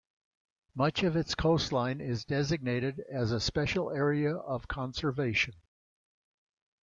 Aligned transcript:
Much 0.73 1.03
of 1.03 1.15
its 1.15 1.35
coastline 1.35 2.01
is 2.01 2.25
designated 2.25 3.03
as 3.11 3.31
a 3.31 3.39
Special 3.39 3.91
Area 3.91 4.33
of 4.35 4.67
Conservation. 4.67 5.53